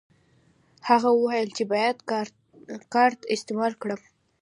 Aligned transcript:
هغه 0.89 1.09
وویل 1.13 1.49
چې 1.57 1.63
باید 1.73 1.97
کارت 2.93 3.19
استعمال 3.35 3.73
کړم. 3.81 4.01